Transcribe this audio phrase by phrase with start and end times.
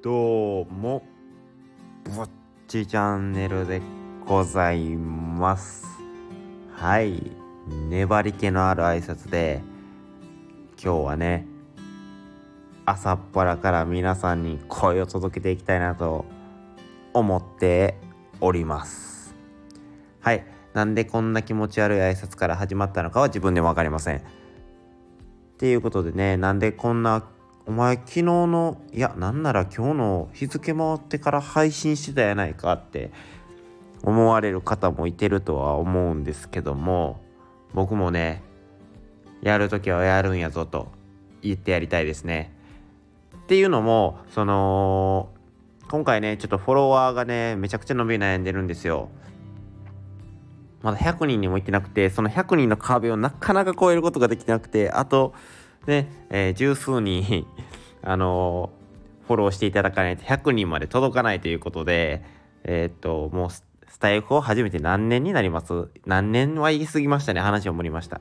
[0.00, 1.02] どうも
[2.04, 2.30] ぼっ
[2.68, 3.82] ちチャンネルで
[4.24, 5.88] ございます。
[6.72, 7.32] はい。
[7.88, 9.60] 粘り気のある挨拶で
[10.80, 11.48] 今日はね
[12.86, 16.26] 朝っぱらから皆さんに声を届けていきたいなと
[17.12, 17.96] 思って
[18.40, 19.34] おります。
[20.20, 20.46] はい。
[20.74, 24.18] なんでこんな気持ち悪い挨拶から始まったのかは自分でも分かりません。
[24.18, 24.20] っ
[25.58, 27.24] ていうことでねなんでこんな
[27.68, 33.10] お前昨日のいやなんなら今日の日付回ってから配信してたやないかって
[34.02, 37.20] 思われる方もいてるとは思うんですけども
[37.74, 38.42] 僕もね
[39.42, 40.88] やるときはやるんやぞと
[41.42, 42.54] 言ってやりたいですね。
[43.36, 45.28] っていうのもその
[45.90, 49.10] 今回ねちょっとフォロワーがねめちゃくちゃ伸び悩んでるんですよ。
[50.80, 55.34] まだ100人にも行ってなくてその100人の壁をなかなか超えることができなくてあと
[55.86, 57.46] ね、えー、十数人
[58.02, 62.22] あのー、フォローしていただかないと100人まで届かないということで
[62.64, 63.64] えー、っともうス
[63.98, 65.88] タイフを始めて何年になります？
[66.06, 68.20] 何年は言い過ぎましたね話を盛りました。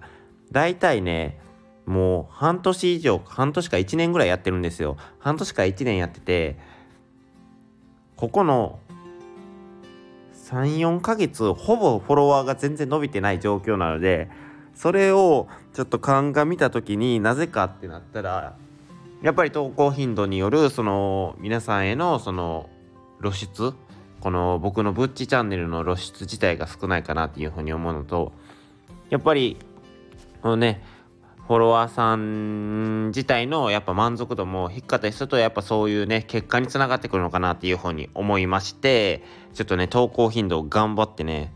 [0.52, 1.40] 大体ね
[1.86, 4.98] もう半年以上半年か1年ぐらいやってるんですよ。
[5.20, 6.58] 半年か1年やってて
[8.16, 8.80] ここの
[10.34, 14.30] 34ヶ月ほぼフォロワーが全然伸びてない状況なので
[14.78, 18.56] それをちょっと鑑みた時になぜかってなったら
[19.24, 22.70] やっぱり投稿頻度によるその皆さんへのその
[23.22, 23.74] 露出
[24.22, 28.34] この僕のブッチチャンネルの露出自体が少ないかなっていうふうに思うのと
[29.10, 29.58] やっぱり
[30.44, 30.84] このね
[31.48, 39.24] フォロワーさん自体のやっぱ満足度も低かったりするとやっぱそういうね結果につながってくるのかなっていうふうに思いまして
[39.56, 41.52] ちょっとね投稿頻度を頑張ってね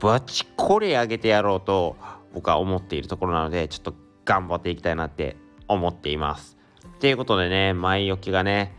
[0.00, 1.96] バチコリ上げてやろうと
[2.34, 3.94] 僕は思っているところなのでちょっと
[4.24, 5.36] 頑張っていきたいなって
[5.68, 6.56] 思っています。
[7.00, 8.74] ということでね前置きがね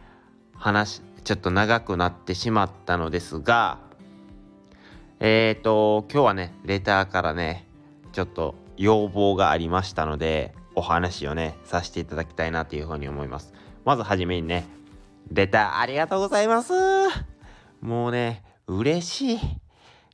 [0.56, 3.80] 話ちょっと長くなってしまったのですが
[5.20, 7.68] えっ、ー、と今日はねレターからね
[8.12, 13.54] ちょっと要望がありましたのでお話をねさせていただきたいなというふうに思います。
[13.86, 14.66] まずはじめにね
[15.32, 16.74] レターありがとうございます。
[17.82, 19.40] もうね嬉しい。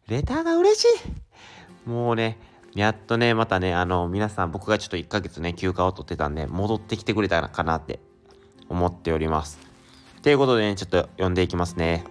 [0.08, 0.86] レターが嬉し
[1.86, 1.90] い。
[1.90, 2.38] もうね
[2.76, 8.00] やっとねまたねあの皆さん僕がちょっと1ヶ月ね休暇を取ってたんで戻ってきてくれたかなって
[8.70, 9.60] 思っております。
[10.22, 12.04] ということでねちょっと読んでいきますね。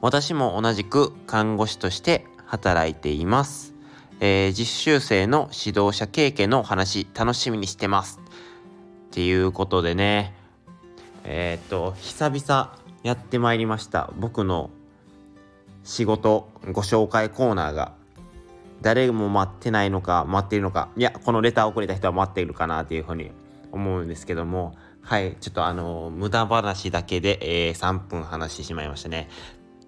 [0.00, 3.74] 私も同じく看護師として働いています。
[4.20, 8.20] えー、実習生の指導者経験の話楽しみにしてます。
[9.10, 10.34] っていうことでね
[11.24, 14.12] えー、っと久々やってまいりました。
[14.16, 14.70] 僕の
[15.82, 17.97] 仕事ご紹介コーナーが
[18.80, 23.30] 誰も待ってないのか待っているのかいやこのレターをくれた人は待っているかなっていうふうに
[23.72, 29.28] 思うんですけどもはいちょっとあの無駄話だけで、えー、3分話してしまいましたね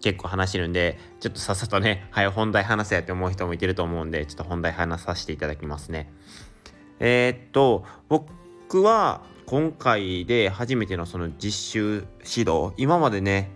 [0.00, 6.10] 結構話してるんで、ちょっとさっさとね、はい、本題話せやって思う人もいてると思うんで、ちょっと本題話させていただきますね。
[7.00, 13.50] えー、っと、僕は今回で初めてのその実習指導、今までね、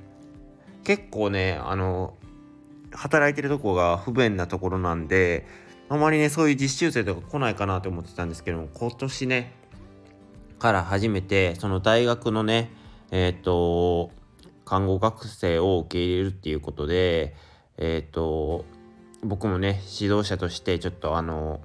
[0.85, 2.15] 結構ね、あの、
[2.95, 5.47] 働いてるとこが不便なところなんで、
[5.89, 9.53] あまりね、そういう実習生とか来ないかなと思ってたんですけども、今年ね、
[10.59, 12.71] から初めて、その大学のね、
[13.11, 14.11] えー、っと、
[14.65, 17.37] 看護学生を受け入れるっていうことで、
[17.77, 18.65] えっ、ー、と、
[19.23, 21.61] 僕もね、指導者としてちょっとあの、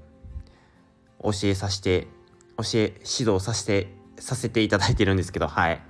[1.24, 2.08] 教えさせて、
[2.58, 5.82] 教え、指導させて、させていただいてるんですけど、はい。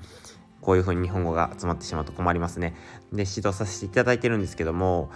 [0.69, 2.75] こういう風に日本語が集まってしまうと困りますね。
[3.11, 5.09] で、指導させていただいてるんですけども、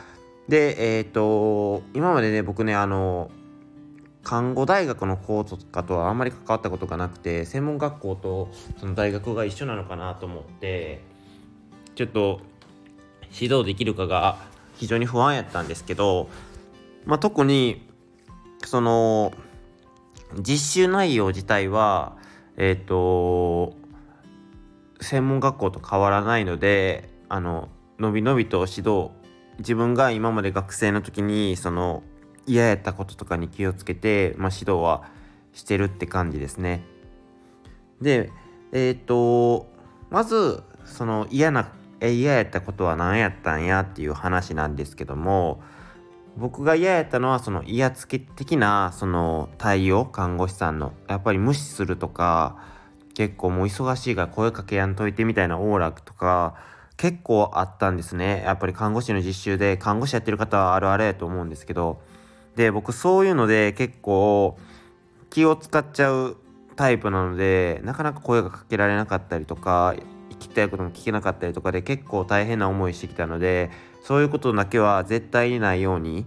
[0.50, 3.30] で、えっ、ー、と、今までね、僕ね、あの、
[4.24, 11.02] 看護大学の子とかとはあんまり関わったことがなくて専門学校とその大学が一緒なのかなと思って
[11.96, 12.40] ちょっと
[13.38, 14.38] 指導できるかが
[14.78, 16.30] 非常に不安やったんですけど、
[17.06, 17.86] まあ、特に
[18.66, 19.34] その
[20.40, 22.16] 実習内容自体は
[22.56, 23.83] えっ、ー、と
[25.04, 27.70] 専門学校と変わらないのであの
[28.00, 29.12] のびのびと指導
[29.60, 32.04] 自分が今まで学生の時にその
[32.46, 35.04] 嫌やったこととかに気をつけて、まあ、指導は
[35.54, 36.84] してるって感じですね。
[38.02, 38.32] で
[38.72, 39.68] えっ、と
[40.10, 41.72] まずその嫌な
[42.02, 45.62] 嫌やったことは何やったんやっていう話なんですけども
[46.36, 52.58] 僕が嫌やったのはその威圧的なその対応看護師さんのやっぱり無視するとか
[53.16, 56.56] 結構もう忙しいから声かけやんといてみたいなオーラとか
[56.98, 58.44] 結構あったんですね。
[58.46, 62.02] やっぱり看護師の実習で看護師やってる方はあるあるやと思うんですけど。
[62.56, 64.60] で僕そういうので結構
[65.32, 66.38] 気を使っちゃう
[66.76, 69.96] タイプなのでなかなか声がかけられなかったりとか
[70.48, 73.72] きたいことも聞けなかったりとかで結構大変な思いしてきたので
[74.04, 76.26] そういうことだけは絶対にないように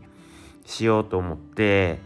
[0.64, 2.00] しようと思って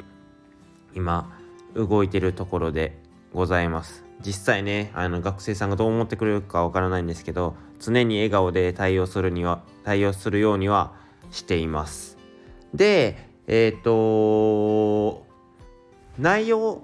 [0.94, 1.38] 今
[1.74, 3.00] 動いてるところで
[3.32, 4.09] ございます。
[4.24, 10.92] 実際ねあの学生さんがどう思ってくれるかわからないんですけど常に笑顔で対応するには対応するようには
[11.30, 12.18] しています。
[12.74, 15.26] でえっ、ー、と
[16.18, 16.82] 内容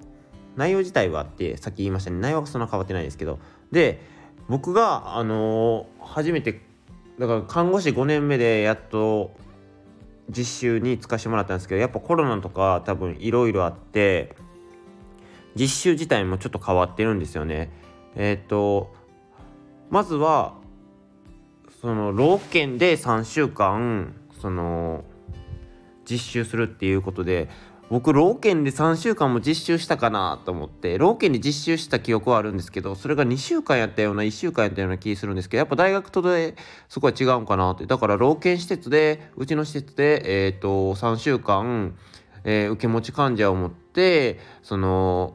[0.57, 2.19] 内容自体はってさっき言いましたね。
[2.19, 3.39] 内容はそんな変わってないですけど。
[3.71, 4.01] で
[4.49, 6.63] 僕があのー、初めて
[7.19, 9.33] だから看護師5年目でやっと
[10.31, 14.37] 実習に就かしてもらったんですけどやっぱコロナとか多分いろいろあって
[15.59, 17.71] 実習自体もちょっと変わってるんですよね。
[18.15, 18.95] えっ、ー、と
[19.91, 20.55] まずは
[21.81, 25.05] その老犬で3週間その
[26.09, 27.49] 実習するっていうことで
[27.89, 36.57] 僕老犬で3週間も実習したかなと思って老犬で実習した記憶はあるんですけどそれが2週間やったような1週間やったような気するんですけどやっぱ大学とで
[36.89, 41.97] そこは違うんかなってだから老犬施設でうちの施設で、えーと、3週間、
[42.43, 45.35] えー、受け持ち患者を持ってその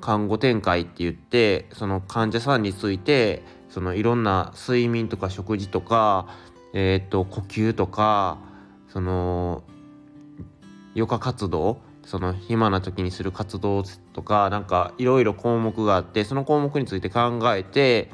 [0.00, 6.28] 看護展開って言ってその患者さんについてそのいろんな睡眠とか食事とか、
[6.72, 8.38] えーと呼吸とか
[8.88, 9.62] その
[10.94, 13.84] 余暇活動その暇な時にする活動
[14.14, 18.10] とかなんかいろいろ項目があってその項目について考えて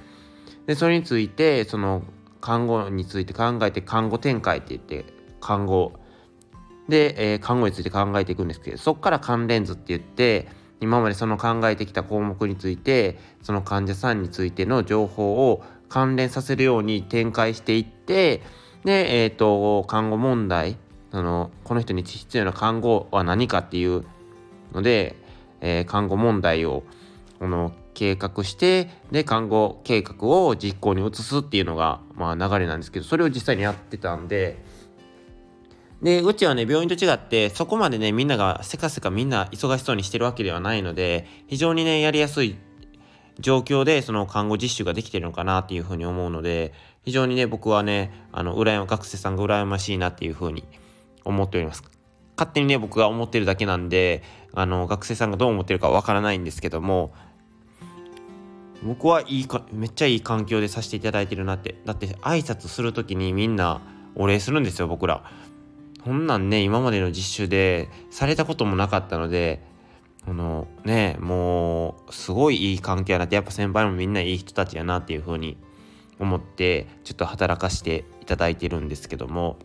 [0.66, 2.02] でそれについてその
[2.40, 5.04] 看護について考えて看護展開って言って
[5.40, 5.92] 看護。
[6.88, 10.48] で、えー、看護について考えていくんですけどそこから関連図って言って
[10.84, 18.42] 今までその考えてきた項目についてその患者さんについての情報を関連させるように展開していって
[18.84, 20.76] で、えーと看護問題
[21.10, 24.04] そのこの人に必要な看護は何かっていう
[24.72, 25.14] ので、
[25.60, 26.82] えー、看護問題を
[27.38, 34.58] この計画してで看護計画を実行に移すっていうのが、まあ、流れなんですけどそれを実際にやってたんで
[36.04, 42.58] でうちはね病院と違ってそこまでねみんながせかせかみんな忙しそうにしてるわけではないので非常にねやりやすい
[43.40, 46.74] 状況でその看護実習ができてるのかなっていうふうに思うので
[47.06, 50.64] 非常にね僕はねあの羨ま学生さんが羨ましいなっていうふうに
[51.24, 51.82] 思っております。
[52.36, 54.22] 勝手にね僕が思ってるだけなんで
[54.52, 57.14] あの学生さんがどう思ってるかわからないんですけども
[58.82, 63.80] 僕はいいかめっちゃいい環境でさせていただいてるなってだって挨拶する時にみんな
[64.16, 65.24] お礼するんですよ僕ら。
[66.04, 69.62] こんなんね今までの実習でされたこともなかったので
[70.28, 75.56] あのねもうすごいいい関係やなってやっぱ先輩もみんないい人たちやなっていう風に
[76.18, 79.56] 思ってちょっと働かしていただいてるんですけども。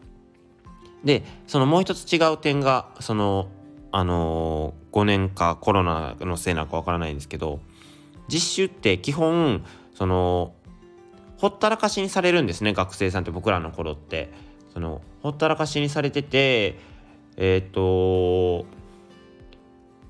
[1.04, 3.48] でそのもう一つ違う点がその
[3.92, 7.60] あの、5年かコロナのせいなのかわからないんですけど
[8.28, 10.54] 実習って基本その
[11.38, 14.49] ほったらかしにされるんですね学生さんって僕らの頃って。
[14.74, 16.77] そのほったらかしにされてて
[17.38, 18.66] えっ、と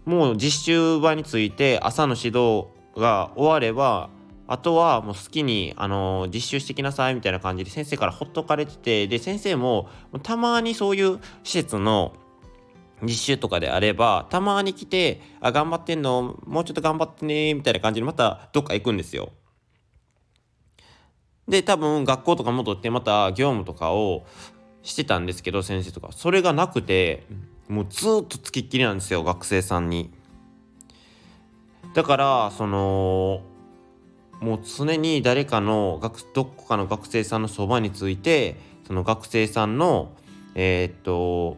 [0.05, 4.09] もう実習場について朝の指導が終われば
[4.51, 9.89] あとはもう好きに、あの、実習してきなさいみたいな感じで先生からほっとかれててで先生も
[10.23, 12.13] たまにそういう施設の
[13.03, 19.29] 実習とかであればたまに来て「あ頑張ってんのもうちょっと頑張ってね」みたいな感じでまたどっか行くんですよ。
[21.49, 24.25] で多分学校とか戻ってまた業務とかを
[24.83, 26.09] してたんですけど先生とか。
[26.11, 27.25] それがなくて
[27.67, 30.11] もうずっとつきっきりなんですよ学生さんに。
[31.95, 33.41] だからその
[34.39, 40.11] もう常に誰かの学どこかの学生さんのそばについてその学生さんの
[40.53, 41.57] えー、っと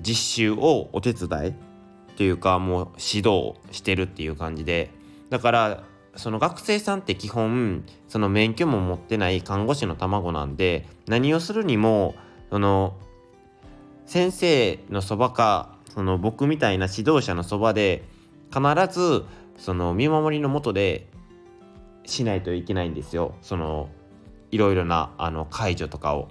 [0.00, 1.54] 実習をお手伝いっ
[2.16, 4.90] ていうかもう指導してるっていう感じで。
[5.30, 5.84] だから
[6.20, 12.14] その学生さんって基本その免許も持ってない看護師の卵なんで何をするにも
[12.50, 12.94] その
[14.04, 18.04] 先生のそばかその僕みたいな指導者のそばで
[18.52, 18.62] 必
[18.92, 19.24] ず
[19.56, 21.08] その見守りのもとで
[22.04, 23.88] しないといけないんですよその
[24.50, 26.28] いろいろなあの解除とかを。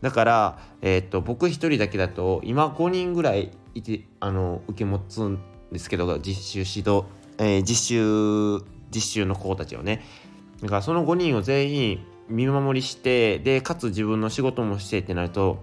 [0.00, 5.38] だから、えー、っと僕一人だけだと今5人ぐらいいてあの受け持つん
[5.72, 7.04] ですけど実習指導、
[7.38, 10.02] えー、実習実習の子たちをね。
[10.62, 15.62] だからその5人を全員見守りしてでかつ自分の仕事もしてってなると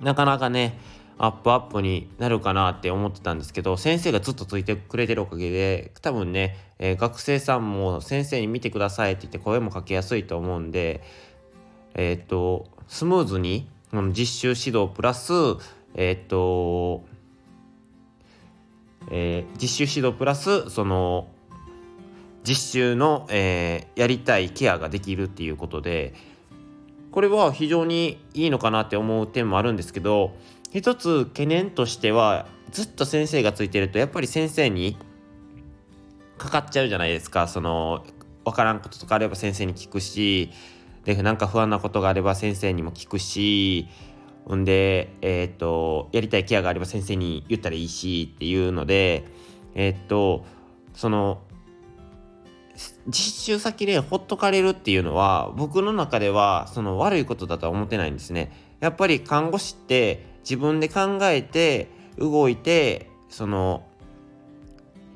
[0.00, 0.78] なかなかね
[1.18, 11.02] アップアップになるかなって思ってたんですけど先生がずっとついてくれてるおかげで多分ね、えー、学生さんも先生に見てくださいって言って声もかけやすいと思うんで
[11.94, 13.68] えー、っとスムーズに
[14.12, 15.32] 実習指導プラス
[15.94, 17.04] えー、っと、
[19.10, 21.28] え、実習指導プラスその
[22.46, 26.14] 実習の、えー、やりたいケアができるっていうことで
[27.10, 30.32] これは非常にいいのかなって思う点もあるんですけど
[30.72, 34.96] 一つ懸念としてはずっと先生がついてるとやっぱり先生に
[36.38, 37.48] かかっちゃうじゃないですか。
[37.48, 38.04] その
[38.44, 40.50] 分からんこととかあれば先生に聞くし
[41.04, 43.88] でなんか不安なことがあれば先生にも聞くし
[44.46, 49.24] ほんで、えー、っとやりたいケアがあれば先生に言ったらいいしっていうので
[49.74, 50.46] えー、っと
[50.94, 51.42] その
[53.08, 58.52] 実習先でほっとかれるっていうのは僕の中ではその悪いことだとは思ってないんですね。
[58.80, 63.82] やっぱり看護師って自分で考えて動いてその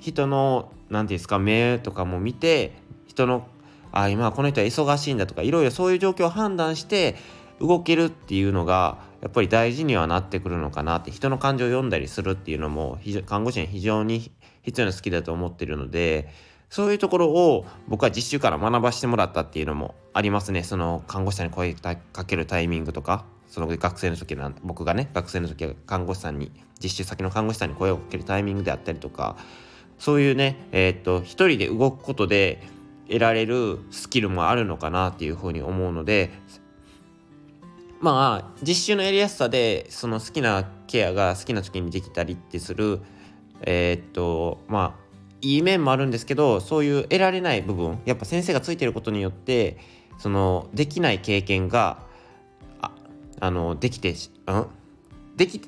[0.00, 2.72] 人の何て言うんですか目とかも見て
[3.06, 3.46] 人の
[3.92, 7.16] あ今この人は忙しいんだとかいろいろそういう状況を判断して
[7.60, 16.28] 動けるっていうのがやっぱり大事にはなってくるのかなって人の感情を読んだりするっていうのも看護師に非常に必要な好きだと思ってるので
[16.74, 20.64] そういうところを僕は実習から学ばしてもらったっていうのもありますね。
[20.64, 21.94] その看護師さんに声か
[22.26, 26.50] けるタイミングとかその学生の時なん僕がね学生の時は看護師さんに
[26.82, 29.36] 実習先の看護師さんに声をかけるタイミングであったりとか
[30.00, 32.60] そういうねえー、っと一人で動くことで
[33.06, 36.32] 得られるスキルもあるのかなっていうふうに思うので
[38.00, 42.98] まあ実習のやりやすさでその好きなケアが好きな時にできたりってする
[43.60, 45.03] えー、っとまあ
[45.44, 49.76] いい面もあるんですけどそういう得られない部分やっぱ先生がついてることによって
[50.18, 51.98] そのできない経験が
[52.80, 52.90] あ
[53.40, 54.14] あのできて
[54.46, 54.66] うん？
[55.36, 55.60] でき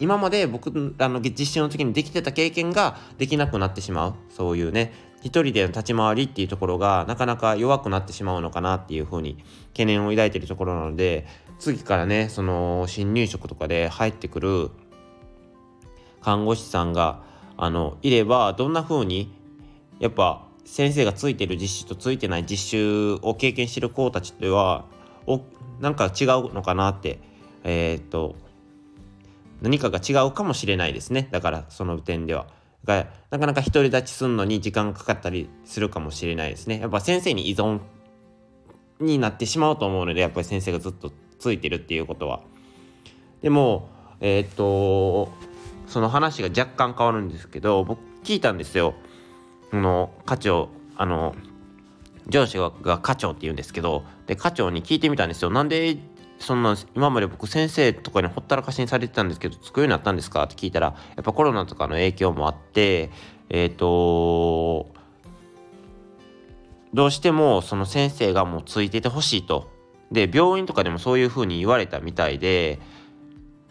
[0.00, 4.14] 今まで僕あの実習の時にできてた経験ができなくなってしまう。
[4.30, 9.36] そういうね一人での立ち回りっていうところがなかなか弱くなってしまうのかなっていうふうに
[9.68, 11.26] 懸念を抱いてるところなので
[11.58, 14.70] 次からねその新入職とかで入ってくる
[16.22, 17.22] 看護師さんが
[17.62, 19.30] あのいればどんな風に
[19.98, 24.86] やっぱ先生がついてる実習とついてない実習を経験してる子たちでは
[25.26, 25.42] お
[25.78, 27.18] なんか違うのかなって
[27.62, 28.34] えー、っと
[29.60, 32.46] 何かが違うかもしれないですねだからその点では。
[32.82, 36.80] がなかなか独り立ちするのに時間がかかったりするかもしれないですね。
[36.80, 37.80] やっぱ先生に依存
[39.00, 42.40] になってしまうと思うのでやっぱり先生がずっとついてるっていうことは。
[43.42, 43.90] でも
[44.20, 45.30] えー、っと
[45.90, 48.94] その話が若干変わるんですけど僕聞いたんですよ。
[49.72, 51.34] の課長あの
[52.28, 55.50] 上司が課長って言うんですけどで課長に聞いてみたんですよ。
[55.50, 55.98] なんで
[56.38, 63.10] そんな今まで僕先生とかにほったらかしにされてたんですけどつくようになったんですかって聞いたらやっぱコロナとかの影響もあって
[63.48, 64.90] えっ、ー、と
[66.94, 69.68] どうしてもその先生がもうついててほしいと。
[70.12, 72.80] で病院とかでもそういうふうに言われたみたいで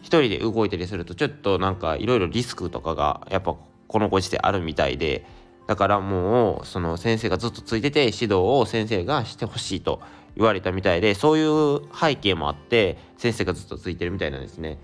[0.02, 3.54] 一人で動いたりするとちょっとなんかいろいろリスクとかがやっぱ
[3.86, 5.24] このご時世あるみたいで
[5.66, 10.00] だからもうその先生がずっとついてて指導を先生がしてほしいと
[10.36, 14.78] 言われたみたいでそういう背景もあって先生がずっとついてるみたいなんですね。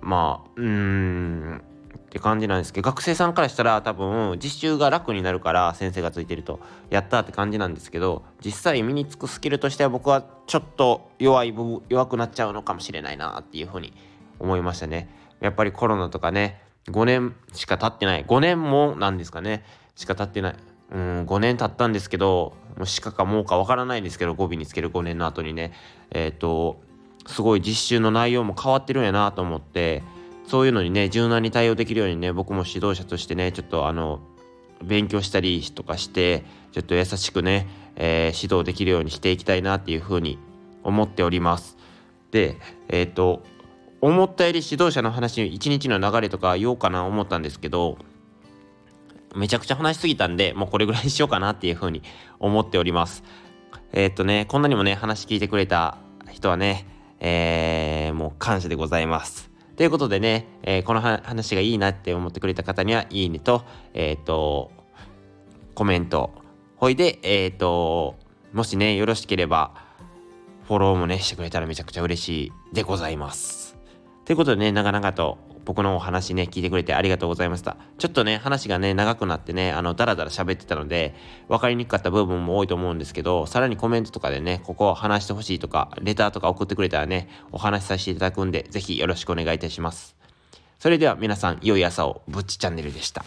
[0.00, 1.62] まあうーん
[2.08, 6.58] って感じなんですけど学生さんからしたら多分実習が楽になるから先生がついてると
[6.88, 13.92] やったって感じなんですけど実際身につくスキルとしては僕はちょっと弱い部弱くなっちゃうのかもしれないなっていうふうに
[14.38, 15.08] 思いましたね。
[15.40, 18.24] やっぱりコロナとかね、5年しか経ってない。
[18.24, 19.64] 5年もなんですかね、
[19.94, 20.56] しか経ってない。
[20.90, 25.72] うん、5年経ったんですけど、もうしかかもうかわからないんですけど、語尾につける5年の後にね、
[26.10, 26.80] えっ、ー、と、
[27.26, 30.02] すごい実習の内容も変わってるんやなと思って、
[30.46, 34.20] そういうのにね、柔軟に対応できるようにね、僕も指導者としてね、ちょっとあの、
[34.82, 37.66] 勉強したりとかして、ちょっと優しくね、
[37.96, 40.38] えー、指導できるようにしていきたいなっていうふうに
[40.84, 41.76] 思っております。
[42.30, 42.56] で、
[42.88, 43.42] えっ、ー、と、
[44.00, 47.98] 思ったより指導者の話一日の流れとか言おうかな思ったんですけど
[49.34, 52.02] めちゃくちゃ話しすぎたんでもうこれぐらいにしようかなっていうふうに
[52.38, 53.22] 思っております。
[53.92, 55.98] えー、っとねこんなにもね話聞いてくれた
[56.30, 56.86] 人はね
[57.20, 59.50] えー、もう感謝でございます。
[59.76, 63.64] ということでね、えー、この話がいいなって思ってくれた方にはいいねと
[63.94, 64.70] えっと
[65.74, 66.30] コメント。
[66.76, 68.16] ほいでえっと
[68.52, 69.72] もしねよろしければ
[70.66, 73.77] フォローもねしてくれたらめちゃくちゃ嬉しいでございます。
[74.28, 77.78] ということでね、長々と僕のお話ね、聞いてくれてありがとうございました。
[77.96, 81.14] ちょっとね、話がね、長くなってね、あの、だらだら喋ってたので、
[81.48, 90.14] 分かりにくかった部分も多いと思うんですけど、さらにコメントとかでね、ここを話してほしいとか、レターとか送ってくれたらね、お話しさせていただくんで、ぜひよろしくお願いいたします。
[90.78, 93.24] それでは皆さん、良い朝を、ぶっちチャンネルでした。